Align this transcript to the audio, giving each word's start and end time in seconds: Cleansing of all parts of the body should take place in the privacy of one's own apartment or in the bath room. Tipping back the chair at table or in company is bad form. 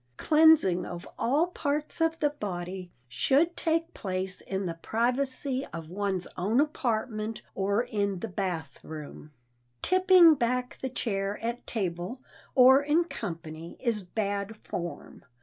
Cleansing 0.17 0.83
of 0.83 1.07
all 1.19 1.45
parts 1.45 2.01
of 2.01 2.17
the 2.19 2.31
body 2.31 2.91
should 3.07 3.55
take 3.55 3.93
place 3.93 4.41
in 4.41 4.65
the 4.65 4.73
privacy 4.73 5.63
of 5.71 5.91
one's 5.91 6.27
own 6.35 6.59
apartment 6.59 7.43
or 7.53 7.83
in 7.83 8.17
the 8.17 8.27
bath 8.27 8.83
room. 8.83 9.29
Tipping 9.83 10.33
back 10.33 10.79
the 10.81 10.89
chair 10.89 11.37
at 11.45 11.67
table 11.67 12.19
or 12.55 12.81
in 12.81 13.03
company 13.03 13.77
is 13.79 14.01
bad 14.01 14.57
form. 14.57 15.23